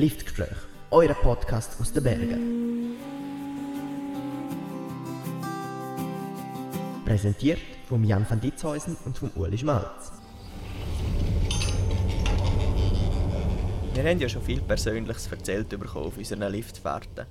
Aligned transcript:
Liftgespräch, 0.00 0.56
euer 0.90 1.12
Podcast 1.12 1.78
aus 1.78 1.92
den 1.92 2.02
Bergen. 2.02 2.96
Präsentiert 7.04 7.60
von 7.86 8.02
Jan 8.02 8.24
van 8.26 8.40
Ditzhäusen 8.40 8.96
und 9.04 9.18
von 9.18 9.30
Uli 9.32 9.58
Schmalz. 9.58 10.12
Wir 13.92 14.02
haben 14.02 14.18
ja 14.18 14.26
schon 14.30 14.40
viel 14.40 14.62
Persönliches 14.62 15.30
erzählt 15.30 15.68
bekommen 15.68 16.06
auf 16.06 16.16
unseren 16.16 16.50
Liftfahrten. 16.50 17.26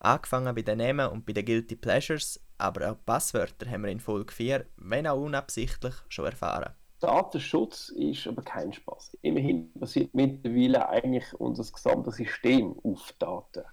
Angefangen 0.00 0.52
bei 0.56 0.62
den 0.62 0.78
Namen 0.78 1.10
und 1.10 1.24
bei 1.24 1.32
den 1.32 1.44
Guilty 1.44 1.76
Pleasures, 1.76 2.40
aber 2.58 2.90
auch 2.90 2.96
Passwörter 3.06 3.70
haben 3.70 3.84
wir 3.84 3.92
in 3.92 4.00
Folge 4.00 4.32
4, 4.32 4.66
wenn 4.78 5.06
auch 5.06 5.20
unabsichtlich, 5.20 5.94
schon 6.08 6.24
erfahren. 6.24 6.72
Datenschutz 7.00 7.90
ist 7.90 8.26
aber 8.26 8.42
kein 8.42 8.72
Spaß. 8.72 9.16
Immerhin 9.22 9.70
basiert 9.74 10.14
mittlerweile 10.14 10.88
eigentlich 10.88 11.32
unser 11.34 11.70
gesamtes 11.70 12.16
System 12.16 12.76
auf 12.82 13.14
Daten. 13.18 13.64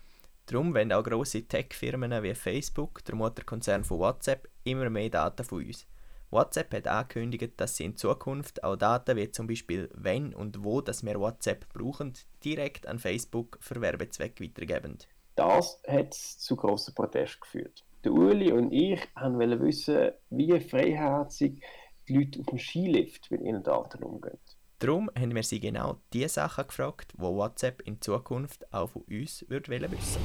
Darum 0.45 0.75
wollen 0.75 0.91
auch 0.91 1.03
grosse 1.03 1.43
Tech-Firmen 1.47 2.21
wie 2.21 2.35
Facebook, 2.35 3.03
der 3.05 3.15
Mutterkonzern 3.15 3.83
von 3.83 3.99
WhatsApp, 3.99 4.47
immer 4.63 4.91
mehr 4.91 5.09
Daten 5.09 5.43
von 5.43 5.65
uns. 5.65 5.87
WhatsApp 6.29 6.73
hat 6.73 6.87
angekündigt, 6.87 7.53
dass 7.57 7.77
sie 7.77 7.85
in 7.85 7.97
Zukunft 7.97 8.63
auch 8.63 8.75
Daten 8.75 9.15
wie 9.17 9.31
zum 9.31 9.47
Beispiel 9.47 9.89
wenn 9.93 10.33
und 10.33 10.63
wo 10.63 10.81
dass 10.81 11.03
wir 11.03 11.19
WhatsApp 11.19 11.67
brauchen, 11.73 12.13
direkt 12.43 12.87
an 12.87 12.99
Facebook 12.99 13.57
für 13.61 13.81
Werbezwecke 13.81 14.43
weitergeben. 14.43 14.97
Das 15.35 15.81
hat 15.87 16.13
zu 16.13 16.55
grossen 16.55 16.93
Protesten 16.93 17.41
geführt. 17.41 17.83
Der 18.03 18.11
Uli 18.11 18.51
und 18.51 18.71
ich 18.71 19.01
wollten 19.15 19.61
wissen, 19.61 20.11
wie 20.29 20.59
freiherzig 20.59 21.63
die 22.07 22.17
Leute 22.17 22.39
auf 22.39 22.45
dem 22.47 22.59
Skilift 22.59 23.31
mit 23.31 23.41
ihren 23.41 23.63
Daten 23.63 24.03
umgehen. 24.03 24.37
Darum 24.79 25.09
haben 25.17 25.33
wir 25.33 25.43
sie 25.43 25.59
genau 25.59 25.97
die 26.13 26.27
Sachen 26.27 26.67
gefragt, 26.67 27.13
die 27.17 27.21
WhatsApp 27.21 27.81
in 27.85 28.01
Zukunft 28.01 28.71
auch 28.73 28.89
von 28.89 29.03
uns 29.03 29.45
würde 29.47 29.71
wissen 29.71 30.21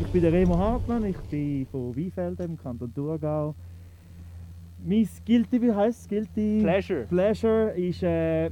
Ich 0.00 0.06
bin 0.12 0.22
der 0.22 0.32
Remo 0.32 0.56
Hartmann, 0.56 1.04
ich 1.04 1.16
bin 1.30 1.66
von 1.66 1.96
Weinfelden 1.96 2.50
im 2.50 2.58
Kanton 2.58 2.92
Thurgau. 2.94 3.54
Mein 4.84 5.08
Guilty, 5.26 5.62
wie 5.62 5.72
heisst 5.72 6.02
es? 6.02 6.08
Guilty 6.08 6.60
Pleasure. 6.62 7.04
Pleasure 7.04 7.70
ist, 7.70 8.02
äh, 8.02 8.46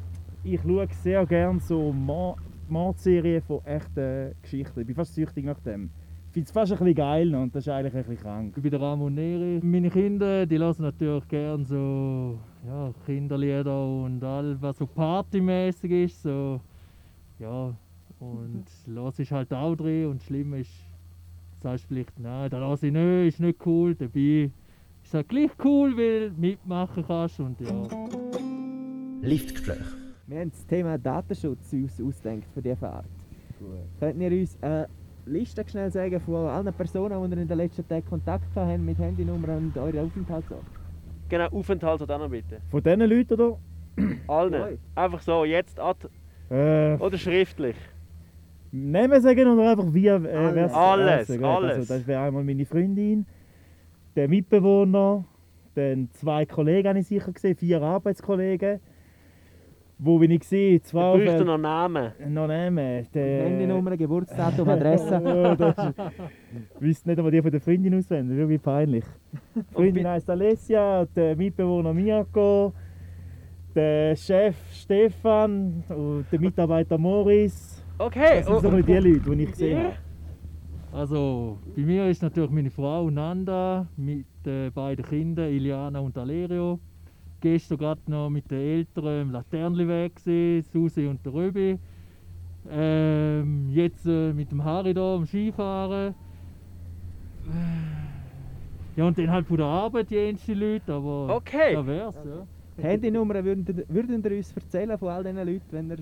ich 0.44 0.60
schaue 0.62 0.88
sehr 1.02 1.26
gerne 1.26 1.60
so 1.60 1.92
Mordserien 2.68 3.42
von 3.42 3.64
echten 3.64 4.34
Geschichten. 4.42 4.80
Ich 4.80 4.86
bin 4.86 4.94
fast 4.94 5.14
süchtig 5.14 5.44
nach 5.44 5.60
dem. 5.60 5.90
Finde 6.38 6.46
es 6.46 6.52
fast 6.52 6.70
ein 6.70 6.78
bisschen 6.78 6.94
geil 6.94 7.34
und 7.34 7.52
das 7.52 7.66
ist 7.66 7.68
eigentlich 7.68 7.94
ein 7.96 8.04
bisschen 8.04 8.22
krank. 8.22 8.52
Ich 8.56 8.62
bin 8.62 8.70
der 8.70 8.80
Ramon 8.80 9.12
Neri. 9.12 9.58
Meine 9.60 9.90
Kinder, 9.90 10.46
die 10.46 10.56
hören 10.56 10.76
natürlich 10.78 11.26
gerne 11.26 11.64
so 11.64 12.38
ja, 12.64 12.94
Kinderlieder 13.04 13.84
und 13.84 14.22
all, 14.22 14.56
was 14.62 14.78
so 14.78 14.86
partymäßig 14.86 15.90
ist. 15.90 16.22
So, 16.22 16.60
ja, 17.40 17.74
und 18.20 18.66
los 18.86 19.18
ist 19.18 19.32
halt 19.32 19.52
auch 19.52 19.74
drin 19.74 20.06
und 20.06 20.22
schlimm 20.22 20.54
ist, 20.54 20.70
sagst 21.60 21.86
du 21.86 21.88
vielleicht, 21.88 22.16
nein, 22.20 22.48
da 22.50 22.58
lasse 22.60 22.86
ich 22.86 22.92
nicht, 22.92 23.34
ist 23.34 23.40
nicht 23.40 23.66
cool. 23.66 23.96
Dabei 23.96 24.52
ist 25.02 25.14
es 25.14 25.26
gleich 25.26 25.50
cool, 25.64 25.96
weil 25.96 26.30
du 26.30 26.40
mitmachen 26.40 27.04
kannst 27.04 27.40
und 27.40 27.60
ja. 27.60 27.88
Liftgespräch. 29.22 29.78
Wir 30.28 30.38
haben 30.38 30.50
das 30.52 30.64
Thema 30.66 30.98
Datenschutz 30.98 31.72
uns 31.72 32.00
ausgedacht 32.00 32.46
für 32.54 32.62
diese 32.62 32.76
Fahrt. 32.76 33.06
Könnt 33.98 34.20
ihr 34.20 34.30
uns 34.30 34.56
eine 34.62 34.88
Liste 35.28 35.64
schnell 35.68 35.90
sagen 35.90 36.20
von 36.20 36.46
allen 36.48 36.72
Personen, 36.72 37.22
die 37.30 37.36
ihr 37.36 37.42
in 37.42 37.48
den 37.48 37.58
letzten 37.58 37.86
Tagen 37.86 38.04
Kontakt 38.06 38.54
haben 38.56 38.84
mit 38.84 38.98
Handynummer 38.98 39.56
und 39.56 39.76
euren 39.76 39.98
Aufenthaltsort? 40.06 40.62
Genau, 41.28 41.46
Aufenthaltsort 41.48 42.10
auch 42.10 42.18
noch 42.18 42.30
bitte. 42.30 42.58
Von 42.70 42.82
diesen 42.82 43.00
Leuten, 43.00 43.34
oder? 43.34 43.58
Allen. 44.26 44.78
Einfach 44.94 45.20
so, 45.20 45.44
jetzt 45.44 45.78
ad 45.78 46.08
Äh, 46.50 46.94
oder 46.96 47.18
schriftlich. 47.18 47.76
Namen 48.72 49.20
sagen 49.20 49.46
oder 49.48 49.70
einfach 49.70 49.92
wie 49.92 50.06
äh, 50.08 50.22
wer's- 50.22 50.72
Alles, 50.74 51.30
also, 51.30 51.44
alles. 51.46 51.76
Also, 51.78 51.94
das 51.94 52.06
wäre 52.06 52.22
einmal 52.22 52.44
meine 52.44 52.64
Freundin, 52.64 53.26
der 54.16 54.28
Mitbewohner, 54.28 55.24
dann 55.74 56.08
zwei 56.12 56.44
Kollegen 56.46 56.88
habe 56.88 56.98
ich 56.98 57.06
sicher 57.06 57.32
gesehen, 57.32 57.56
vier 57.56 57.82
Arbeitskollegen. 57.82 58.80
Wo 60.00 60.18
bin 60.18 60.30
ich 60.30 60.40
gesehen? 60.40 60.76
Ich 60.76 60.84
Zwei 60.84 61.16
bräuchte 61.16 61.44
noch 61.44 61.58
Namen. 61.58 62.12
noch 62.28 62.46
Namen. 62.46 63.06
Der 63.12 63.44
Handynummer, 63.44 63.96
Geburtsdatum, 63.96 64.68
Adresse. 64.76 65.20
Ja, 65.24 65.56
das 65.56 65.76
ist- 65.88 65.98
Ich 66.76 66.80
wüsste 66.80 67.08
nicht 67.08 67.18
einmal 67.18 67.32
die 67.32 67.42
von 67.42 67.50
der 67.50 67.60
Freundin 67.60 67.94
auswendig, 67.98 68.36
wirklich 68.36 68.62
peinlich. 68.62 69.04
Die 69.56 69.62
Freundin 69.74 70.06
heisst 70.06 70.30
Alessia, 70.30 71.04
der 71.16 71.34
Mitbewohner 71.34 71.92
Mirko, 71.92 72.72
der 73.74 74.14
Chef 74.14 74.56
Stefan 74.72 75.82
und 75.88 76.26
der 76.30 76.40
Mitarbeiter 76.40 76.96
Morris. 76.96 77.84
Okay, 77.98 78.36
Das 78.38 78.46
sind 78.46 78.60
so 78.60 78.68
oh, 78.68 78.80
die 78.80 78.92
Leute, 78.92 79.20
die 79.36 79.42
ich 79.42 79.50
gesehen 79.50 79.78
habe. 79.78 79.94
Also, 80.92 81.58
bei 81.76 81.82
mir 81.82 82.06
ist 82.08 82.22
natürlich 82.22 82.50
meine 82.50 82.70
Frau 82.70 83.10
Nanda 83.10 83.86
mit 83.96 84.26
den 84.46 84.72
beiden 84.72 85.04
Kindern, 85.04 85.50
Iliana 85.50 85.98
und 85.98 86.16
Alerio. 86.16 86.78
Gestern 87.40 87.78
gerade 87.78 88.00
noch 88.10 88.30
mit 88.30 88.50
den 88.50 88.58
Eltern 88.58 89.22
im 89.22 89.30
Laternenweg 89.30 90.16
gesehen, 90.16 90.62
Susi 90.62 91.06
und 91.06 91.24
der 91.24 91.32
Röbi. 91.32 91.78
Ähm, 92.70 93.68
jetzt 93.70 94.04
äh, 94.06 94.32
mit 94.32 94.50
dem 94.50 94.62
Harry 94.64 94.92
da 94.92 95.14
am 95.14 95.24
Skifahren. 95.24 96.14
Ja, 98.96 99.06
und 99.06 99.16
dann 99.16 99.30
halt 99.30 99.46
von 99.46 99.56
der 99.56 99.66
Arbeit 99.66 100.10
die 100.10 100.18
einzelnen 100.18 100.60
Leute, 100.72 100.92
aber 100.92 101.36
Okay. 101.36 101.74
da 101.74 101.86
wär's, 101.86 102.16
ja. 102.16 102.46
Handynummer 102.82 103.44
würden, 103.44 103.84
würden 103.88 104.24
ihr 104.24 104.36
uns 104.36 104.52
erzählen 104.52 104.98
von 104.98 105.08
all 105.08 105.22
diesen 105.22 105.36
Leuten, 105.38 105.62
wenn 105.70 105.90
ihr 105.90 105.98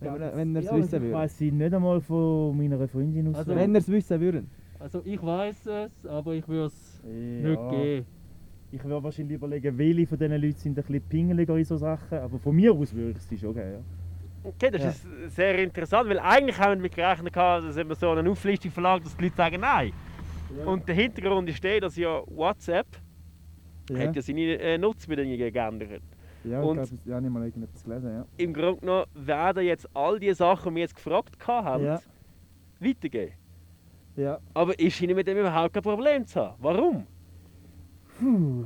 wenn 0.00 0.14
ihr, 0.14 0.32
wenn 0.36 0.54
ihr 0.54 0.58
es 0.60 0.64
Ja, 0.66 0.76
wissen 0.76 0.94
Ich 0.96 1.00
würdet? 1.02 1.12
weiss 1.14 1.38
sie 1.38 1.50
nicht 1.50 1.74
einmal 1.74 2.00
von 2.00 2.56
meiner 2.56 2.86
Freundin 2.86 3.28
aus. 3.28 3.36
Also, 3.36 3.54
Wenn 3.56 3.74
ihr 3.74 3.78
es 3.78 3.88
wissen 3.88 4.20
würden. 4.20 4.50
Also 4.78 5.02
ich 5.04 5.20
weiß 5.22 5.66
es, 5.66 6.06
aber 6.06 6.34
ich 6.34 6.46
würde 6.46 6.66
es 6.66 7.02
Ja. 7.04 7.48
nicht 7.48 7.70
geben. 7.70 8.06
Ich 8.70 8.84
würde 8.84 9.02
wahrscheinlich 9.02 9.36
überlegen, 9.36 9.76
welche 9.78 10.06
von 10.06 10.18
diesen 10.18 10.40
Leuten 10.40 10.56
sind 10.58 10.78
ein 10.78 10.84
bisschen 10.84 11.00
pingeliger 11.08 11.56
in 11.56 11.64
so 11.64 11.76
Sachen. 11.76 12.18
Aber 12.18 12.38
von 12.38 12.54
mir 12.54 12.72
aus 12.72 12.94
würde 12.94 13.12
ich 13.18 13.22
sie 13.24 13.38
schon 13.38 13.54
geben. 13.54 13.72
Ja. 13.72 13.78
Okay, 14.50 14.70
das 14.70 14.82
Ja. 14.82 14.88
ist 14.90 15.34
sehr 15.34 15.58
interessant, 15.58 16.08
weil 16.08 16.18
eigentlich 16.18 16.58
haben 16.58 16.70
wir 16.82 16.90
damit 16.90 16.94
gerechnet, 16.94 17.34
dass 17.36 17.76
wir 17.76 17.94
so 17.94 18.10
eine 18.10 18.30
Auflistung 18.30 18.70
verlangt, 18.70 19.04
dass 19.06 19.16
die 19.16 19.24
Leute 19.24 19.36
sagen 19.36 19.60
Nein. 19.60 19.92
Und 20.64 20.86
der 20.88 20.94
Hintergrund 20.94 21.48
ist 21.48 21.62
der, 21.62 21.80
dass 21.80 21.96
ja 21.96 22.22
WhatsApp 22.26 22.86
Ja, 23.90 23.98
hat 23.98 24.16
ja 24.16 24.22
seine 24.22 24.58
äh, 24.58 24.78
Nutzbedingungen 24.78 25.52
geändert. 25.52 26.02
ja 26.44 26.60
und- 26.62 26.78
ich 26.80 26.88
glaube, 26.90 27.10
ja, 27.10 27.20
nicht 27.20 27.30
mal 27.30 27.44
irgendetwas 27.44 27.82
gelesen. 27.84 28.10
Ja. 28.10 28.26
Im 28.36 28.52
Grunde 28.52 28.80
genommen 28.80 29.04
werden 29.14 29.64
jetzt 29.64 29.88
all 29.94 30.18
die 30.18 30.32
Sachen, 30.34 30.70
die 30.70 30.76
wir 30.76 30.82
jetzt 30.82 30.94
gefragt 30.94 31.36
haben, 31.46 31.84
Ja. 31.84 32.00
weitergehen. 32.80 33.32
Ja. 34.16 34.38
Aber 34.54 34.78
ist 34.78 35.00
ihnen 35.00 35.16
mit 35.16 35.26
dem 35.26 35.38
überhaupt 35.38 35.72
kein 35.74 35.82
Problem 35.82 36.26
zu 36.26 36.40
haben? 36.40 36.54
Warum? 36.60 37.06
Puh. 38.18 38.64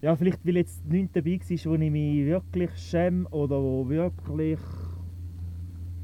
Ja, 0.00 0.14
vielleicht 0.14 0.46
weil 0.46 0.56
jetzt 0.56 0.86
nichts 0.86 1.12
dabei 1.12 1.40
war, 1.40 1.72
wo 1.72 1.74
ich 1.74 1.90
mich 1.90 2.26
wirklich 2.26 2.70
schäme 2.76 3.28
oder 3.30 3.60
wo 3.60 3.88
wirklich 3.88 4.60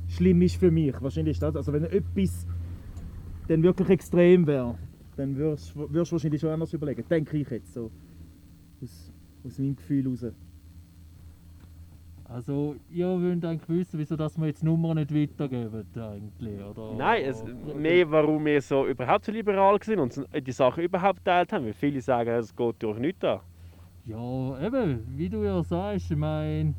schlimm 0.09 0.43
ist 0.43 0.56
für 0.56 0.71
mich. 0.71 1.00
Wahrscheinlich 1.00 1.37
ist 1.37 1.43
das. 1.43 1.55
Also 1.55 1.72
wenn 1.72 1.84
etwas 1.84 2.47
dann 3.47 3.62
wirklich 3.62 3.89
extrem 3.91 4.47
wäre, 4.47 4.77
dann 5.17 5.37
würdest 5.37 5.77
du 5.77 5.89
wahrscheinlich 5.93 6.41
schon 6.41 6.50
anders 6.50 6.72
überlegen. 6.72 7.05
Denke 7.09 7.37
ich 7.37 7.49
jetzt 7.50 7.72
so. 7.72 7.91
Aus, 8.83 9.12
aus 9.45 9.59
meinem 9.59 9.77
Gefühl 9.77 10.05
heraus. 10.05 10.34
Also, 12.34 12.75
ihr 12.91 13.06
wollt 13.06 13.45
eigentlich 13.45 13.69
wissen, 13.69 13.97
wieso 14.00 14.17
dass 14.17 14.37
wir 14.37 14.49
jetzt 14.49 14.65
Nummern 14.65 14.97
nicht 14.97 15.15
weitergeben 15.15 15.87
eigentlich, 15.95 16.61
oder? 16.61 16.97
Nein, 16.97 17.22
es, 17.27 17.45
mehr 17.77 18.11
warum 18.11 18.45
wir 18.45 18.61
so 18.61 18.89
überhaupt 18.89 19.25
so 19.27 19.31
liberal 19.31 19.81
sind 19.81 20.00
und 20.00 20.27
die 20.45 20.50
Sachen 20.50 20.83
überhaupt 20.83 21.19
geteilt 21.19 21.53
haben. 21.53 21.65
Weil 21.65 21.75
viele 21.75 22.00
sagen, 22.00 22.31
es 22.31 22.55
geht 22.56 22.83
durch 22.83 22.99
nichts 22.99 23.22
an. 23.22 23.39
Ja, 24.05 24.67
eben, 24.67 25.16
wie 25.16 25.28
du 25.28 25.45
ja 25.45 25.63
sagst, 25.63 26.10
ich 26.10 26.16
meine, 26.16 26.75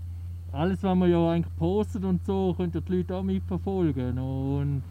alles, 0.51 0.83
was 0.83 0.93
man 0.93 1.09
ja 1.09 1.31
eigentlich 1.31 1.55
postet 1.55 2.03
und 2.03 2.25
so, 2.25 2.53
können 2.57 2.73
ja 2.75 2.81
die 2.81 2.97
Leute 2.97 3.15
auch 3.15 3.23
mitverfolgen. 3.23 4.19
Und 4.19 4.83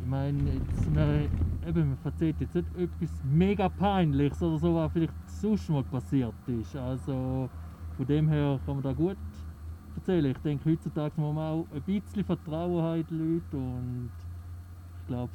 ich 0.00 0.06
meine, 0.08 0.50
jetzt, 0.50 0.92
man, 0.92 1.28
eben, 1.64 1.88
man 1.90 1.98
erzählt 2.02 2.40
jetzt 2.40 2.56
nicht 2.56 2.76
etwas 2.76 3.22
mega 3.22 3.68
Peinliches 3.68 4.42
oder 4.42 4.58
so, 4.58 4.74
was 4.74 4.92
vielleicht 4.92 5.14
sonst 5.28 5.70
mal 5.70 5.84
passiert 5.84 6.34
ist. 6.48 6.74
Also 6.74 7.48
von 7.96 8.06
dem 8.06 8.28
her 8.28 8.60
kann 8.66 8.74
man 8.74 8.82
da 8.82 8.92
gut 8.92 9.16
erzählen. 9.96 10.26
Ich 10.26 10.38
denke, 10.38 10.70
heutzutage 10.70 11.20
muss 11.20 11.34
man 11.34 11.52
auch 11.52 11.66
ein 11.74 11.82
bisschen 11.82 12.24
Vertrauen 12.24 12.82
haben 12.82 13.00
in 13.00 13.06
die 13.06 13.14
Leute 13.14 13.56
und 13.56 14.10
ich 15.00 15.06
glaube, 15.08 15.32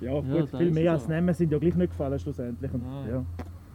Ja, 0.00 0.12
Ja, 0.14 0.40
gut, 0.40 0.50
viel 0.50 0.70
mehr 0.70 0.94
es 0.94 1.02
als. 1.02 1.08
Nehmen 1.08 1.34
sind 1.34 1.52
ja 1.52 1.58
gleich 1.58 1.74
nicht 1.74 1.90
gefallen 1.90 2.18
schlussendlich. 2.18 2.72
Und, 2.72 2.86
Nein. 2.86 3.08
ja. 3.08 3.24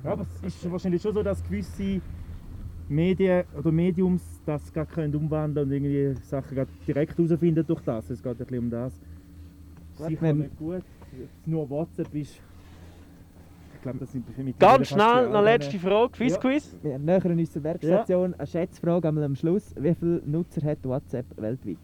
ja, 0.03 0.11
aber 0.11 0.25
es 0.43 0.55
ist 0.55 0.71
wahrscheinlich 0.71 1.01
schon 1.01 1.13
so, 1.13 1.23
dass 1.23 1.43
gewisse 1.43 2.01
Medien 2.89 3.43
oder 3.57 3.71
Mediums 3.71 4.41
das 4.45 4.71
gar 4.71 4.85
können 4.85 5.15
umwandeln 5.15 5.67
und 5.67 5.73
irgendwie 5.73 6.13
Sachen 6.23 6.65
direkt 6.87 7.17
herausfinden 7.17 7.65
durch 7.65 7.81
das. 7.81 8.09
Es 8.09 8.21
geht 8.21 8.31
ein 8.31 8.37
bisschen 8.37 8.59
um 8.59 8.69
das. 8.69 8.99
Gut, 9.97 10.07
Sicher 10.07 10.33
nicht 10.33 10.57
gut. 10.57 10.83
Jetzt 11.17 11.47
nur 11.47 11.69
WhatsApp 11.69 12.13
ist. 12.15 12.41
Glaube, 13.83 13.99
das 13.99 14.11
sind 14.11 14.27
für 14.29 14.43
mich 14.43 14.57
Ganz 14.57 14.87
schnell, 14.87 15.29
noch 15.29 15.43
letzte 15.43 15.77
Frage, 15.77 16.09
Quizquiz. 16.11 16.75
Wir 16.81 16.97
nähern 16.97 17.37
uns 17.37 17.51
zur 17.51 17.63
Werkstation. 17.63 18.33
Eine 18.33 18.47
Schätzfrage 18.47 19.07
einmal 19.07 19.23
am 19.25 19.35
Schluss. 19.35 19.73
Wie 19.77 19.93
viele 19.93 20.21
Nutzer 20.25 20.61
hat 20.67 20.79
WhatsApp 20.83 21.25
weltweit? 21.37 21.77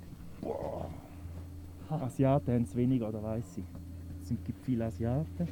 Asiaten 1.89 2.53
haben 2.53 2.63
es 2.63 2.75
weniger, 2.75 3.09
oder 3.09 3.21
weiß 3.23 3.57
ich. 3.57 3.63
Es 4.21 4.27
sind- 4.27 4.43
gibt 4.45 4.63
viele 4.63 4.85
Asiaten. 4.85 5.47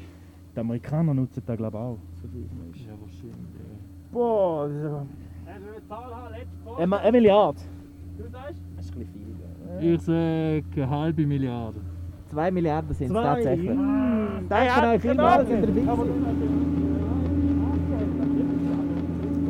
Die 0.55 0.59
Amerikaner 0.59 1.13
nutzen 1.13 1.41
das, 1.45 1.57
glaube 1.57 1.77
ich, 1.77 1.83
auch. 1.83 1.97
Man 2.31 2.71
ist. 2.73 2.85
Ja, 2.85 2.91
wahrscheinlich. 2.99 3.31
ja. 3.31 4.11
Boah, 4.11 4.67
das 4.69 4.75
Hast 4.83 5.63
du 5.63 5.69
eine 5.73 5.87
Zahl 5.87 6.15
haben, 6.15 6.31
letzte 6.33 6.69
ist 6.69 6.77
eine, 6.79 6.99
eine 6.99 7.11
Milliarde. 7.11 7.59
Du 8.17 8.23
sagst? 8.29 8.61
Das 8.75 8.85
ist 8.85 8.93
ein 8.95 8.99
bisschen 8.99 9.13
viel. 9.79 9.93
Ich 9.93 10.01
sage 10.01 10.63
eine 10.75 10.89
halbe 10.89 11.25
Milliarde. 11.27 11.79
2 12.29 12.51
Milliarden 12.51 12.93
sind 12.93 13.15
es 13.15 13.23
tatsächlich. 13.23 13.69
Mm. 13.69 14.47
Danke 14.49 14.87
euch 14.87 15.01
vielmals, 15.01 15.49
dass 15.49 15.49
ihr 15.49 15.67
dabei 15.67 15.95
seid. 15.95 16.07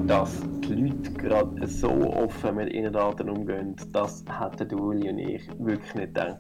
Dass 0.08 0.42
die 0.62 0.74
Leute 0.74 1.12
gerade 1.14 1.68
so 1.68 1.90
offen 1.90 2.56
mit 2.56 2.74
ihren 2.74 2.94
Daten 2.94 3.30
umgehen, 3.30 3.76
das 3.92 4.24
hätten 4.28 4.80
Uli 4.80 5.10
und 5.10 5.20
ich 5.20 5.48
wirklich 5.60 5.96
nicht 5.96 6.14
gedacht. 6.14 6.40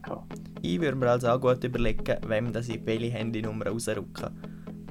Ich 0.61 0.81
würde 0.81 0.97
mir 0.97 1.09
also 1.09 1.27
auch 1.27 1.41
gut 1.41 1.63
überlegen, 1.63 2.17
wem 2.27 2.51
das 2.51 2.69
ich 2.69 2.85
welche 2.85 3.11
Handynummer 3.11 3.67
rausrücken. 3.67 4.29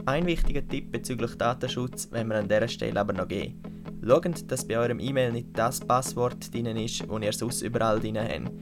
Ein 0.05 0.27
wichtiger 0.27 0.67
Tipp 0.67 0.93
bezüglich 0.93 1.37
Datenschutz 1.37 2.09
wenn 2.13 2.29
wir 2.29 2.37
an 2.37 2.49
dieser 2.49 2.69
Stelle 2.69 3.01
aber 3.01 3.13
noch 3.13 3.27
geben. 3.29 3.61
Schaut, 4.07 4.51
dass 4.51 4.67
bei 4.67 4.79
eurem 4.79 5.01
E-Mail 5.01 5.33
nicht 5.33 5.49
das 5.55 5.81
Passwort 5.81 6.55
drin 6.55 6.67
ist, 6.67 7.03
das 7.09 7.23
ihr 7.23 7.33
sonst 7.33 7.63
überall 7.63 7.99
drin 7.99 8.19
habt. 8.19 8.53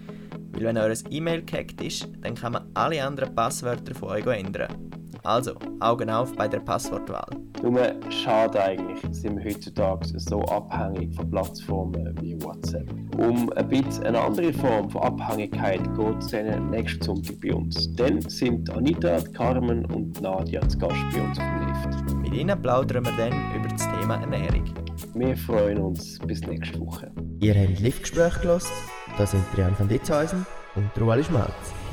Weil 0.55 0.65
wenn 0.65 0.79
eures 0.79 1.05
E-Mail 1.11 1.45
gehackt 1.45 1.81
ist, 1.83 2.09
dann 2.21 2.35
kann 2.35 2.53
man 2.53 2.67
alle 2.75 3.05
anderen 3.05 3.35
Passwörter 3.35 3.95
von 3.95 4.11
euch 4.11 4.27
ändern. 4.27 4.69
Also, 5.25 5.55
Augen 5.81 6.11
auf 6.11 6.37
bei 6.37 6.47
der 6.47 6.61
Passwortwahl. 6.61 7.31
Nur 7.63 7.95
schade 8.11 8.63
eigentlich, 8.63 9.01
sind 9.11 9.39
wir 9.39 9.45
heutzutage 9.55 10.19
so 10.19 10.43
abhängig 10.43 11.15
von 11.17 11.31
Plattformen 11.31 12.15
wie 12.21 12.41
WhatsApp. 12.43 12.87
Um 13.17 13.51
ein 13.55 13.69
bisschen 13.69 14.05
eine 14.05 14.21
andere 14.21 14.53
Form 14.53 14.91
von 14.91 15.03
Abhängigkeit 15.03 15.81
geht 15.97 16.19
es 16.19 16.27
dann 16.29 16.69
nächsten 16.69 17.03
Sonntag 17.03 17.41
bei 17.41 17.55
uns. 17.55 17.95
Dann 17.97 18.21
sind 18.21 18.69
Anita, 18.69 19.19
Carmen 19.33 19.87
und 19.87 20.21
Nadia 20.21 20.61
zu 20.69 20.79
Gast 20.79 20.95
bei 21.15 21.23
uns 21.23 21.39
auf 21.39 21.45
dem 21.45 21.69
Lift. 21.69 22.17
Mit 22.17 22.35
ihnen 22.35 22.61
plaudern 22.61 23.07
wir 23.07 23.17
dann 23.17 23.33
über 23.57 23.69
das 23.69 23.89
Thema 23.99 24.17
Ernährung. 24.17 24.65
Wir 25.15 25.35
freuen 25.35 25.79
uns 25.79 26.19
bis 26.19 26.43
nächste 26.43 26.79
Woche. 26.81 27.11
Ihr 27.41 27.55
habt 27.55 27.81
Liftgespräch 27.81 28.43
gelost. 28.43 28.73
Da 29.17 29.27
sind 29.27 29.45
Trian 29.55 29.79
van 29.79 29.89
Ditzhäusen 29.89 30.45
und 30.75 30.91
Ruali 31.01 31.23
Schmalz. 31.23 31.84